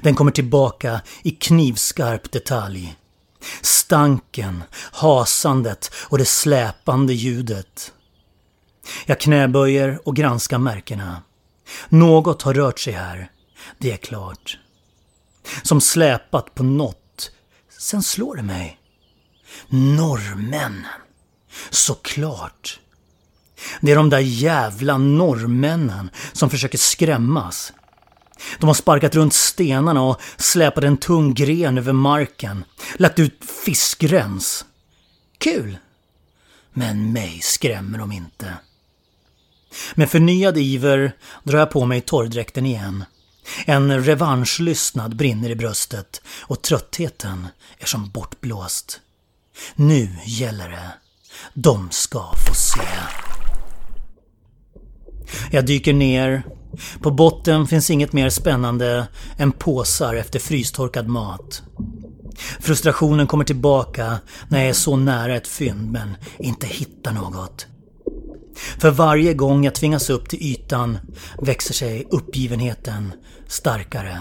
Den 0.00 0.14
kommer 0.14 0.30
tillbaka 0.30 1.00
i 1.22 1.30
knivskarp 1.30 2.32
detalj. 2.32 2.96
Stanken, 3.62 4.62
hasandet 4.92 5.90
och 6.04 6.18
det 6.18 6.24
släpande 6.24 7.14
ljudet. 7.14 7.92
Jag 9.06 9.20
knäböjer 9.20 10.00
och 10.04 10.16
granskar 10.16 10.58
märkena. 10.58 11.22
Något 11.88 12.42
har 12.42 12.54
rört 12.54 12.78
sig 12.78 12.92
här, 12.92 13.30
det 13.78 13.92
är 13.92 13.96
klart. 13.96 14.58
Som 15.62 15.80
släpat 15.80 16.54
på 16.54 16.62
något. 16.62 17.30
Sen 17.78 18.02
slår 18.02 18.36
det 18.36 18.42
mig. 18.42 18.78
Norrmännen. 19.68 20.86
Såklart. 21.70 22.80
Det 23.80 23.92
är 23.92 23.96
de 23.96 24.10
där 24.10 24.18
jävla 24.18 24.98
norrmännen 24.98 26.10
som 26.32 26.50
försöker 26.50 26.78
skrämmas. 26.78 27.72
De 28.58 28.66
har 28.66 28.74
sparkat 28.74 29.14
runt 29.14 29.34
stenarna 29.34 30.02
och 30.02 30.20
släpat 30.36 30.84
en 30.84 30.96
tung 30.96 31.34
gren 31.34 31.78
över 31.78 31.92
marken. 31.92 32.64
Lagt 32.96 33.18
ut 33.18 33.44
fiskrens. 33.64 34.64
Kul! 35.38 35.78
Men 36.72 37.12
mig 37.12 37.40
skrämmer 37.42 37.98
de 37.98 38.12
inte. 38.12 38.54
Med 39.94 40.10
förnyad 40.10 40.58
iver 40.58 41.12
drar 41.44 41.58
jag 41.58 41.70
på 41.70 41.86
mig 41.86 42.00
torrdräkten 42.00 42.66
igen. 42.66 43.04
En 43.66 44.04
revanschlystnad 44.04 45.16
brinner 45.16 45.50
i 45.50 45.56
bröstet 45.56 46.22
och 46.40 46.62
tröttheten 46.62 47.48
är 47.78 47.86
som 47.86 48.10
bortblåst. 48.10 49.00
Nu 49.74 50.16
gäller 50.24 50.68
det. 50.68 50.92
De 51.54 51.90
ska 51.90 52.32
få 52.46 52.54
se. 52.54 52.80
Jag 55.50 55.66
dyker 55.66 55.92
ner. 55.92 56.42
På 57.02 57.10
botten 57.10 57.66
finns 57.66 57.90
inget 57.90 58.12
mer 58.12 58.30
spännande 58.30 59.06
än 59.36 59.52
påsar 59.52 60.14
efter 60.14 60.38
frystorkad 60.38 61.08
mat. 61.08 61.62
Frustrationen 62.60 63.26
kommer 63.26 63.44
tillbaka 63.44 64.18
när 64.48 64.58
jag 64.58 64.68
är 64.68 64.72
så 64.72 64.96
nära 64.96 65.36
ett 65.36 65.48
fynd 65.48 65.92
men 65.92 66.16
inte 66.38 66.66
hittar 66.66 67.12
något. 67.12 67.66
För 68.78 68.90
varje 68.90 69.34
gång 69.34 69.64
jag 69.64 69.74
tvingas 69.74 70.10
upp 70.10 70.28
till 70.28 70.42
ytan 70.42 70.98
växer 71.42 71.74
sig 71.74 72.06
uppgivenheten 72.10 73.12
starkare. 73.46 74.18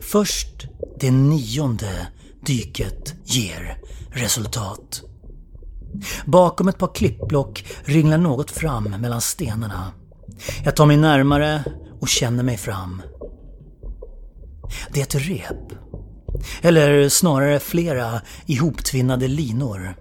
Först 0.00 0.66
det 1.00 1.10
nionde 1.10 2.06
dyket 2.46 3.14
ger 3.24 3.78
resultat. 4.12 5.02
Bakom 6.24 6.68
ett 6.68 6.78
par 6.78 6.94
klippblock 6.94 7.64
ringlar 7.84 8.18
något 8.18 8.50
fram 8.50 8.84
mellan 8.84 9.20
stenarna. 9.20 9.92
Jag 10.64 10.76
tar 10.76 10.86
mig 10.86 10.96
närmare 10.96 11.64
och 12.00 12.08
känner 12.08 12.42
mig 12.42 12.56
fram. 12.56 13.02
Det 14.92 15.00
är 15.00 15.04
ett 15.04 15.28
rep. 15.28 15.72
Eller 16.62 17.08
snarare 17.08 17.60
flera 17.60 18.20
ihoptvinnade 18.46 19.28
linor. 19.28 19.96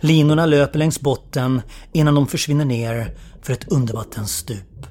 Linorna 0.00 0.46
löper 0.46 0.78
längs 0.78 1.00
botten 1.00 1.62
innan 1.92 2.14
de 2.14 2.26
försvinner 2.26 2.64
ner 2.64 3.16
för 3.42 3.52
ett 3.52 3.68
undervattensstup. 3.68 4.86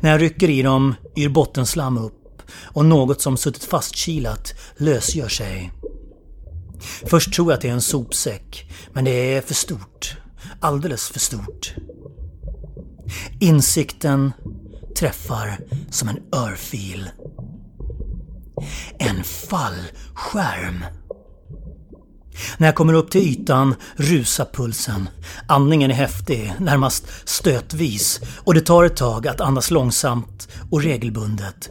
När 0.00 0.10
jag 0.10 0.22
rycker 0.22 0.50
i 0.50 0.62
dem 0.62 0.94
yr 1.16 1.28
bottenslam 1.28 1.98
upp 1.98 2.42
och 2.62 2.84
något 2.84 3.20
som 3.20 3.36
suttit 3.36 3.64
fastkilat 3.64 4.54
lösgör 4.76 5.28
sig. 5.28 5.72
Först 7.06 7.34
tror 7.34 7.50
jag 7.50 7.56
att 7.56 7.60
det 7.60 7.68
är 7.68 7.72
en 7.72 7.80
sopsäck, 7.80 8.70
men 8.92 9.04
det 9.04 9.10
är 9.10 9.40
för 9.40 9.54
stort. 9.54 10.16
Alldeles 10.60 11.08
för 11.08 11.20
stort. 11.20 11.74
Insikten 13.40 14.32
träffar 14.98 15.58
som 15.90 16.08
en 16.08 16.18
örfil. 16.32 17.10
En 18.98 19.24
fallskärm. 19.24 20.84
När 22.58 22.68
jag 22.68 22.74
kommer 22.74 22.92
upp 22.92 23.10
till 23.10 23.20
ytan 23.20 23.74
rusar 23.96 24.48
pulsen. 24.52 25.08
Andningen 25.48 25.90
är 25.90 25.94
häftig, 25.94 26.52
närmast 26.58 27.06
stötvis 27.24 28.20
och 28.44 28.54
det 28.54 28.60
tar 28.60 28.84
ett 28.84 28.96
tag 28.96 29.26
att 29.26 29.40
andas 29.40 29.70
långsamt 29.70 30.48
och 30.70 30.82
regelbundet. 30.82 31.70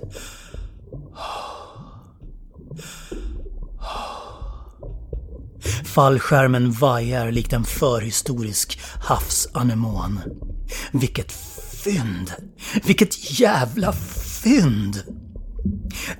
Fallskärmen 5.85 6.71
vajar 6.71 7.31
likt 7.31 7.53
en 7.53 7.63
förhistorisk 7.63 8.79
havsanemon. 8.99 10.19
Vilket 10.91 11.31
fynd! 11.83 12.31
Vilket 12.83 13.39
jävla 13.39 13.93
fynd! 14.43 15.03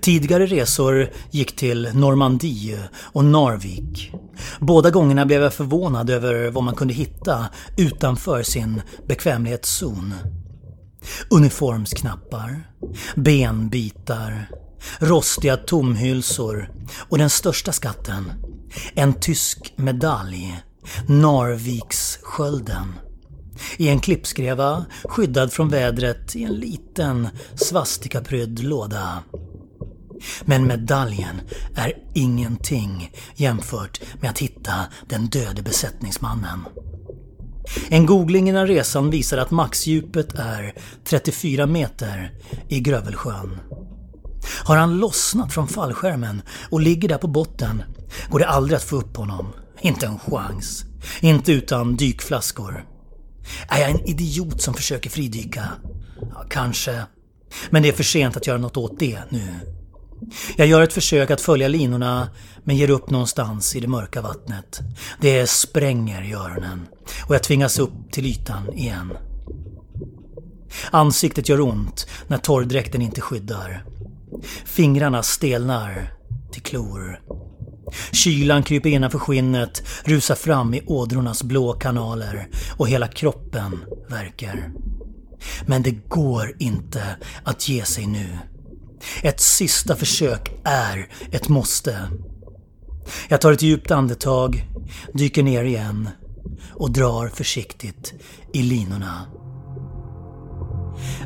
Tidigare 0.02 0.46
resor 0.46 1.10
gick 1.32 1.56
till 1.56 1.90
Normandie 1.94 2.80
och 2.96 3.26
Narvik. 3.26 4.12
Båda 4.60 4.92
gångerna 4.92 5.26
blev 5.26 5.42
jag 5.42 5.54
förvånad 5.54 6.10
över 6.10 6.52
vad 6.52 6.64
man 6.64 6.76
kunde 6.76 6.94
hitta 6.94 7.46
utanför 7.78 8.44
sin 8.44 8.82
bekvämlighetszon. 9.08 10.14
Uniformsknappar, 11.30 12.68
benbitar, 13.16 14.50
rostiga 15.00 15.58
tomhylsor 15.58 16.70
och 17.10 17.18
den 17.18 17.30
största 17.30 17.72
skatten, 17.72 18.32
en 18.94 19.14
tysk 19.14 19.74
medalj, 19.76 20.64
Narviksskölden. 21.08 22.94
I 23.78 23.90
en 23.90 24.00
klippskreva, 24.00 24.86
skyddad 25.04 25.54
från 25.54 25.70
vädret 25.70 26.36
i 26.36 26.44
en 26.44 26.54
liten 26.54 27.28
svastikaprydd 27.56 28.64
låda. 28.64 29.24
Men 30.46 30.68
medaljen 30.68 31.42
är 31.76 31.94
ingenting 32.14 33.12
jämfört 33.36 34.02
med 34.22 34.30
att 34.30 34.40
hitta 34.40 34.74
den 35.10 35.28
döde 35.28 35.62
besättningsmannen. 35.62 36.60
En 37.90 38.06
googling 38.06 38.50
innan 38.50 38.68
resan 38.68 39.10
visar 39.10 39.38
att 39.38 39.52
maxdjupet 39.52 40.34
är 40.40 40.74
34 41.04 41.68
meter 41.68 42.32
i 42.68 42.80
Grövelsjön. 42.80 43.60
Har 44.64 44.78
han 44.78 44.98
lossnat 44.98 45.54
från 45.54 45.68
fallskärmen 45.68 46.42
och 46.70 46.82
ligger 46.82 47.10
där 47.10 47.18
på 47.18 47.28
botten 47.28 47.84
går 48.30 48.40
det 48.40 48.48
aldrig 48.48 48.78
att 48.78 48.84
få 48.84 48.96
upp 48.96 49.18
honom. 49.18 49.54
Inte 49.82 50.06
en 50.06 50.20
chans. 50.20 50.86
Inte 51.22 51.52
utan 51.52 51.96
dykflaskor. 51.96 52.86
Är 53.68 53.80
jag 53.80 53.90
en 53.90 54.10
idiot 54.10 54.62
som 54.62 54.74
försöker 54.74 55.10
fridyka? 55.10 55.70
Ja, 56.20 56.46
kanske. 56.50 57.04
Men 57.70 57.84
det 57.84 57.90
är 57.90 57.94
för 57.94 58.04
sent 58.04 58.38
att 58.38 58.48
göra 58.48 58.58
något 58.58 58.78
åt 58.78 59.00
det 59.00 59.20
nu. 59.30 59.48
Jag 60.58 60.68
gör 60.68 60.82
ett 60.82 60.94
försök 60.94 61.32
att 61.32 61.42
följa 61.42 61.68
linorna 61.68 62.30
men 62.64 62.76
ger 62.76 62.90
upp 62.90 63.10
någonstans 63.10 63.76
i 63.76 63.80
det 63.80 63.88
mörka 63.88 64.22
vattnet. 64.22 64.80
Det 65.22 65.50
spränger 65.50 66.22
i 66.22 66.34
öronen 66.34 66.88
och 67.28 67.36
jag 67.36 67.44
tvingas 67.44 67.80
upp 67.80 68.12
till 68.12 68.26
ytan 68.26 68.74
igen. 68.74 69.14
Ansiktet 70.92 71.50
gör 71.50 71.62
ont 71.62 72.08
när 72.28 72.38
torrdräkten 72.38 73.02
inte 73.02 73.22
skyddar. 73.22 73.86
Fingrarna 74.66 75.24
stelnar 75.24 76.14
till 76.52 76.62
klor. 76.62 77.20
Kylan 78.12 78.64
kryper 78.64 78.90
innanför 78.90 79.20
skinnet, 79.20 79.84
rusar 80.04 80.36
fram 80.36 80.74
i 80.74 80.82
ådrornas 80.86 81.44
blå 81.44 81.74
kanaler 81.74 82.48
och 82.78 82.90
hela 82.90 83.08
kroppen 83.08 83.80
verkar. 84.10 84.72
Men 85.66 85.84
det 85.84 86.10
går 86.10 86.56
inte 86.60 87.04
att 87.44 87.70
ge 87.70 87.86
sig 87.86 88.08
nu. 88.08 88.38
Ett 89.22 89.40
sista 89.40 89.96
försök 89.96 90.52
är 90.64 91.10
ett 91.32 91.50
måste. 91.50 91.98
Jag 93.30 93.42
tar 93.42 93.52
ett 93.52 93.62
djupt 93.62 93.92
andetag, 93.92 94.68
dyker 95.14 95.44
ner 95.44 95.64
igen 95.64 96.10
och 96.74 96.92
drar 96.92 97.28
försiktigt 97.28 98.14
i 98.54 98.64
linorna. 98.64 99.26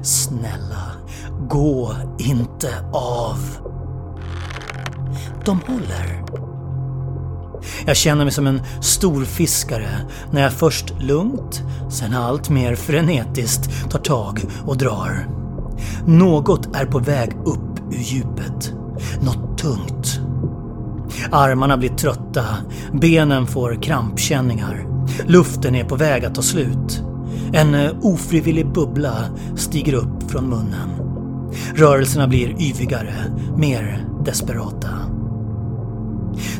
Snälla, 0.04 0.92
gå 1.50 1.96
inte 2.20 2.80
av. 2.94 3.40
De 5.46 5.62
håller. 5.68 6.47
Jag 7.86 7.98
känner 7.98 8.26
mig 8.26 8.34
som 8.34 8.48
en 8.48 8.62
storfiskare 8.82 9.90
när 10.32 10.42
jag 10.42 10.54
först 10.54 10.94
lugnt, 11.00 11.62
sen 11.92 12.14
allt 12.14 12.50
mer 12.50 12.76
frenetiskt 12.76 13.92
tar 13.92 14.00
tag 14.00 14.42
och 14.66 14.78
drar. 14.78 15.28
Något 16.06 16.76
är 16.76 16.86
på 16.86 17.00
väg 17.00 17.32
upp 17.46 17.80
ur 17.92 17.98
djupet. 17.98 18.74
Något 19.22 19.58
tungt. 19.58 20.20
Armarna 21.32 21.78
blir 21.78 21.90
trötta, 21.90 22.46
benen 22.92 23.48
får 23.48 23.82
krampkänningar. 23.82 24.88
Luften 25.26 25.76
är 25.76 25.84
på 25.84 25.96
väg 25.96 26.26
att 26.26 26.36
ta 26.36 26.42
slut. 26.42 27.04
En 27.54 27.76
eh, 27.76 27.92
ofrivillig 28.02 28.74
bubbla 28.74 29.16
stiger 29.56 29.94
upp 29.94 30.32
från 30.32 30.50
munnen. 30.50 30.90
Rörelserna 31.76 32.28
blir 32.28 32.62
yvigare, 32.62 33.16
mer 33.58 34.06
desperata. 34.26 34.90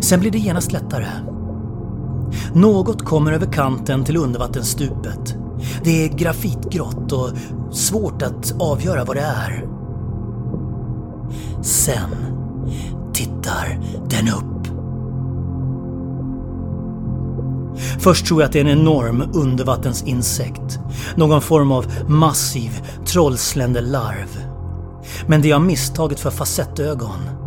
Sen 0.08 0.20
blir 0.20 0.32
det 0.32 0.38
genast 0.38 0.72
lättare. 0.72 1.08
Något 2.54 3.06
kommer 3.06 3.32
över 3.32 3.46
kanten 3.46 4.06
till 4.06 4.18
undervattensstupet. 4.18 5.36
Det 5.84 6.06
är 6.06 6.10
grafitgrått 6.10 7.12
och 7.12 7.30
svårt 7.72 8.22
att 8.22 8.56
avgöra 8.60 9.04
vad 9.04 9.16
det 9.16 9.22
är. 9.22 9.66
Sen 11.62 12.10
tittar 13.14 13.80
den 14.10 14.28
upp. 14.28 14.68
Först 18.00 18.26
tror 18.26 18.42
jag 18.42 18.48
att 18.48 18.54
det 18.54 18.60
är 18.60 18.66
en 18.66 18.80
enorm 18.80 19.24
undervattensinsekt. 19.34 20.80
Någon 21.16 21.42
form 21.42 21.72
av 21.72 21.86
massiv 22.08 22.82
trollsländelarv. 23.06 24.40
Men 25.28 25.42
det 25.42 25.48
jag 25.48 25.62
misstaget 25.62 26.20
för 26.20 26.30
facettögon 26.30 27.47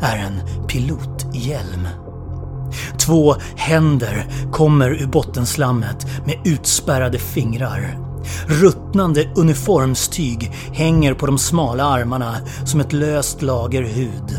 är 0.00 0.16
en 0.16 0.66
pilothjälm. 0.68 1.88
Två 2.98 3.34
händer 3.56 4.26
kommer 4.52 4.90
ur 4.90 5.06
bottenslammet 5.06 6.06
med 6.26 6.36
utspärrade 6.44 7.18
fingrar. 7.18 7.98
Ruttnande 8.46 9.28
uniformstyg 9.36 10.52
hänger 10.72 11.14
på 11.14 11.26
de 11.26 11.38
smala 11.38 11.84
armarna 11.84 12.36
som 12.64 12.80
ett 12.80 12.92
löst 12.92 13.42
lager 13.42 13.82
hud. 13.82 14.36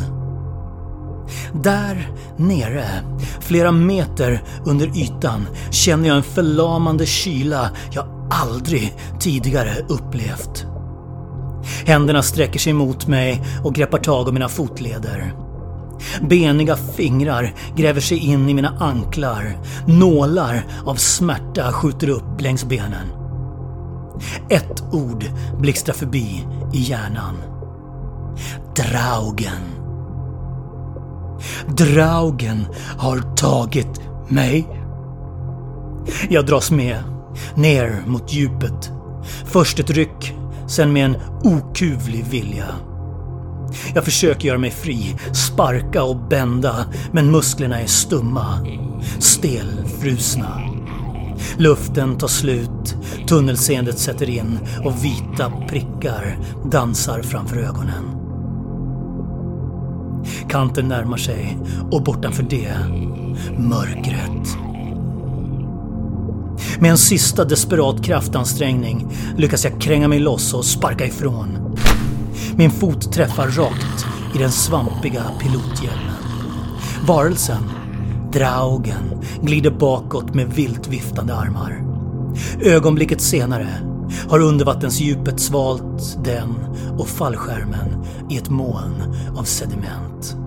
Där 1.64 2.10
nere, 2.38 2.86
flera 3.40 3.72
meter 3.72 4.44
under 4.66 4.98
ytan, 4.98 5.48
känner 5.72 6.08
jag 6.08 6.18
en 6.18 6.24
förlamande 6.24 7.06
kyla 7.06 7.70
jag 7.92 8.06
aldrig 8.30 8.94
tidigare 9.20 9.86
upplevt. 9.90 10.71
Händerna 11.86 12.24
sträcker 12.24 12.60
sig 12.60 12.74
mot 12.74 13.08
mig 13.08 13.41
och 13.63 13.76
greppar 13.76 13.98
tag 13.98 14.28
om 14.28 14.34
mina 14.34 14.50
fotleder. 14.50 15.34
Beniga 16.22 16.76
fingrar 16.76 17.54
gräver 17.76 18.02
sig 18.02 18.17
in 18.17 18.50
i 18.50 18.54
mina 18.54 18.78
anklar. 18.80 19.58
Nålar 19.86 20.65
av 20.86 20.96
smärta 20.96 21.72
skjuter 21.72 22.10
upp 22.10 22.41
längs 22.41 22.65
benen. 22.65 23.08
Ett 24.50 24.84
ord 24.91 25.26
blixtrar 25.60 25.94
förbi 25.94 26.48
i 26.74 26.80
hjärnan. 26.80 27.36
Draugen. 28.76 29.62
Draugen 31.67 32.67
har 32.98 33.36
tagit 33.36 34.02
mig. 34.28 34.67
Jag 36.30 36.46
dras 36.46 36.72
med, 36.72 37.04
ner 37.56 38.04
mot 38.06 38.34
djupet. 38.34 38.91
Först 39.46 39.80
ett 39.80 39.89
ryck, 39.89 40.36
sen 40.72 40.94
med 40.94 41.06
en 41.06 41.18
okuvlig 41.44 42.26
vilja. 42.26 42.66
Jag 43.96 44.06
försöker 44.06 44.48
göra 44.48 44.58
mig 44.58 44.72
fri, 44.72 45.16
sparka 45.34 46.04
och 46.04 46.16
bända, 46.16 46.86
men 47.12 47.32
musklerna 47.32 47.82
är 47.82 47.86
stumma, 47.86 48.68
stelfrusna. 49.20 50.62
Luften 51.58 52.18
tar 52.18 52.28
slut, 52.28 52.96
tunnelseendet 53.28 54.00
sätter 54.00 54.30
in 54.30 54.60
och 54.84 55.06
vita 55.06 55.52
prickar 55.70 56.38
dansar 56.72 57.22
framför 57.22 57.58
ögonen. 57.58 58.04
Kanten 60.50 60.88
närmar 60.88 61.18
sig 61.18 61.58
och 61.92 62.04
bortanför 62.04 62.44
det, 62.44 62.76
mörkret. 63.58 64.71
Med 66.82 66.91
en 66.91 66.98
sista 66.98 67.46
desperat 67.46 68.04
kraftansträngning 68.04 69.08
lyckas 69.38 69.63
jag 69.63 69.82
kränga 69.82 70.08
mig 70.08 70.20
loss 70.20 70.54
och 70.54 70.65
sparka 70.65 71.06
ifrån. 71.06 71.78
Min 72.56 72.72
fot 72.72 73.13
träffar 73.13 73.48
rakt 73.48 74.06
i 74.36 74.38
den 74.38 74.52
svampiga 74.52 75.24
pilothjälmen. 75.39 76.24
Varelsen, 77.08 77.63
Draugen, 78.34 79.22
glider 79.41 79.72
bakåt 79.72 80.34
med 80.34 80.54
vilt 80.54 80.88
viftande 80.88 81.36
armar. 81.36 81.84
Ögonblicket 82.62 83.22
senare 83.22 83.70
har 84.30 84.39
undervattensdjupet 84.39 85.39
svalt 85.39 86.17
den 86.24 86.56
och 86.98 87.08
fallskärmen 87.08 88.06
i 88.30 88.38
ett 88.38 88.50
moln 88.50 89.15
av 89.38 89.44
sediment. 89.44 90.41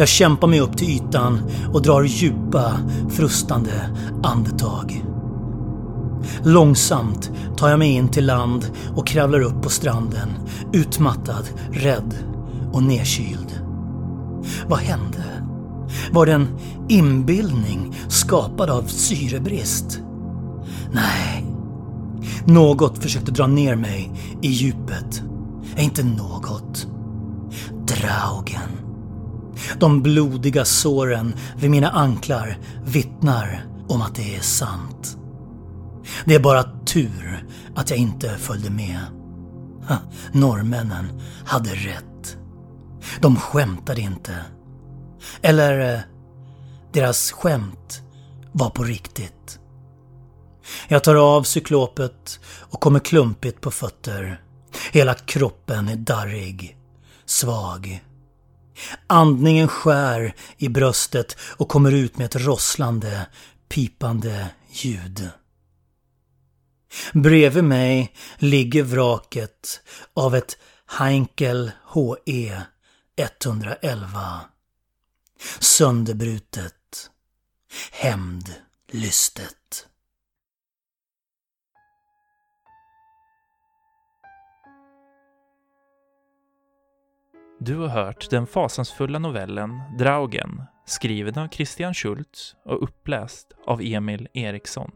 Jag 0.00 0.08
kämpar 0.08 0.48
mig 0.48 0.60
upp 0.60 0.76
till 0.76 0.90
ytan 0.90 1.40
och 1.72 1.82
drar 1.82 2.02
djupa, 2.02 2.72
frustande 3.10 3.90
andetag. 4.22 5.04
Långsamt 6.42 7.30
tar 7.56 7.68
jag 7.68 7.78
mig 7.78 7.90
in 7.90 8.08
till 8.08 8.26
land 8.26 8.70
och 8.96 9.06
kravlar 9.06 9.40
upp 9.40 9.62
på 9.62 9.68
stranden, 9.68 10.28
utmattad, 10.72 11.48
rädd 11.72 12.14
och 12.72 12.82
nedkyld. 12.82 13.60
Vad 14.66 14.78
hände? 14.78 15.24
Var 16.12 16.26
det 16.26 16.32
en 16.32 16.48
inbildning 16.88 17.94
skapad 18.08 18.70
av 18.70 18.82
syrebrist? 18.82 20.00
Nej. 20.92 21.46
Något 22.44 22.98
försökte 22.98 23.32
dra 23.32 23.46
ner 23.46 23.76
mig 23.76 24.12
i 24.42 24.48
djupet. 24.48 25.22
Inte 25.76 26.04
något. 26.04 26.86
Draugen. 27.86 28.79
De 29.78 30.02
blodiga 30.02 30.64
såren 30.64 31.34
vid 31.56 31.70
mina 31.70 31.90
anklar 31.90 32.58
vittnar 32.84 33.64
om 33.88 34.02
att 34.02 34.14
det 34.14 34.36
är 34.36 34.40
sant. 34.40 35.16
Det 36.24 36.34
är 36.34 36.40
bara 36.40 36.64
tur 36.86 37.46
att 37.74 37.90
jag 37.90 37.98
inte 37.98 38.38
följde 38.38 38.70
med. 38.70 39.00
Ha, 39.88 39.96
norrmännen 40.32 41.20
hade 41.44 41.70
rätt. 41.70 42.36
De 43.20 43.36
skämtade 43.36 44.00
inte. 44.00 44.36
Eller, 45.42 45.94
eh, 45.94 46.00
deras 46.92 47.32
skämt 47.32 48.02
var 48.52 48.70
på 48.70 48.84
riktigt. 48.84 49.58
Jag 50.88 51.04
tar 51.04 51.14
av 51.14 51.42
cyklopet 51.42 52.40
och 52.44 52.80
kommer 52.80 53.00
klumpigt 53.00 53.60
på 53.60 53.70
fötter. 53.70 54.40
Hela 54.92 55.14
kroppen 55.14 55.88
är 55.88 55.96
darrig, 55.96 56.76
svag. 57.26 58.04
Andningen 59.06 59.68
skär 59.68 60.34
i 60.56 60.68
bröstet 60.68 61.36
och 61.40 61.68
kommer 61.68 61.92
ut 61.92 62.18
med 62.18 62.24
ett 62.24 62.36
rosslande, 62.36 63.26
pipande 63.68 64.50
ljud. 64.70 65.30
Bredvid 67.12 67.64
mig 67.64 68.14
ligger 68.38 68.82
vraket 68.82 69.80
av 70.14 70.34
ett 70.34 70.56
Heinkel 70.86 71.70
HE 71.94 72.62
111. 73.16 74.40
Sönderbrutet. 75.58 77.10
Hämndlystet. 77.92 79.86
Du 87.62 87.76
har 87.76 87.88
hört 87.88 88.30
den 88.30 88.46
fasansfulla 88.46 89.18
novellen 89.18 89.80
Draugen, 89.98 90.62
skriven 90.84 91.38
av 91.38 91.48
Christian 91.48 91.94
Schultz 91.94 92.56
och 92.64 92.82
uppläst 92.82 93.52
av 93.66 93.80
Emil 93.82 94.28
Eriksson. 94.34 94.90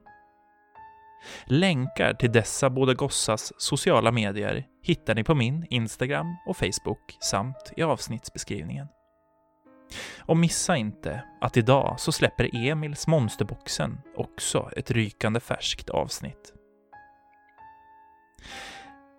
Länkar 1.46 2.14
till 2.14 2.32
dessa 2.32 2.70
båda 2.70 2.94
gossas 2.94 3.52
sociala 3.56 4.12
medier 4.12 4.66
hittar 4.82 5.14
ni 5.14 5.24
på 5.24 5.34
min 5.34 5.66
Instagram 5.70 6.36
och 6.46 6.56
Facebook 6.56 7.16
samt 7.20 7.72
i 7.76 7.82
avsnittsbeskrivningen. 7.82 8.86
Och 10.18 10.36
missa 10.36 10.76
inte 10.76 11.24
att 11.40 11.56
idag 11.56 12.00
så 12.00 12.12
släpper 12.12 12.66
Emils 12.66 13.06
Monsterboxen 13.06 13.98
också 14.16 14.70
ett 14.76 14.90
rykande 14.90 15.40
färskt 15.40 15.90
avsnitt. 15.90 16.52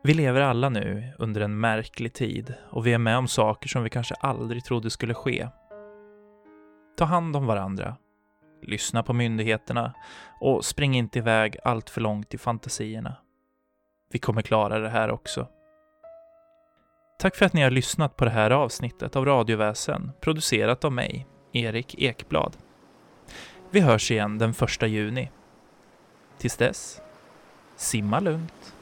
Vi 0.06 0.13
lever 0.13 0.41
alla 0.41 0.70
nu 0.70 1.13
under 1.20 1.41
en 1.41 1.60
märklig 1.60 2.13
tid 2.13 2.54
och 2.70 2.88
vi 2.88 2.94
är 2.94 2.98
med 2.98 3.18
om 3.18 3.28
saker 3.28 3.70
som 3.70 3.84
vi 3.84 3.89
kanske 3.89 4.15
aldrig 4.15 4.63
trodde 4.63 4.89
skulle 4.89 5.13
ske. 5.13 5.48
Ta 6.98 7.06
hand 7.06 7.36
om 7.36 7.46
varandra 7.46 7.98
lyssna 8.62 9.04
på 9.04 9.13
myndigheterna 9.13 9.94
och 10.41 10.65
spring 10.65 10.96
inte 10.96 11.20
iväg 11.20 11.58
allt 11.63 11.89
för 11.89 12.02
långt 12.02 12.34
i 12.34 12.38
fantasierna. 12.38 13.15
Vi 14.12 14.20
kommer 14.20 14.41
klara 14.41 14.80
det 14.80 14.89
här 14.89 15.12
också. 15.12 15.48
Tack 17.20 17.36
för 17.36 17.46
att 17.46 17.54
ni 17.54 17.62
har 17.62 17.72
lyssnat 17.72 18.15
på 18.15 18.26
det 18.26 18.32
här 18.32 18.52
avsnittet 18.52 19.15
av 19.15 19.26
Radioväsen, 19.26 20.12
producerat 20.22 20.86
av 20.86 20.91
mig, 20.91 21.28
Erik 21.52 21.96
Ekblad. 22.02 22.58
Vi 23.70 23.80
hörs 23.80 24.12
igen 24.12 24.38
den 24.38 24.50
1 24.50 24.82
juni. 24.82 25.32
Tills 26.38 26.58
dess, 26.58 27.02
simma 27.76 28.20
lugnt. 28.20 28.74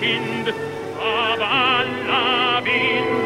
kind, 0.00 0.54
aber 0.98 1.44
alla 1.44 2.64
Wind 2.64 3.19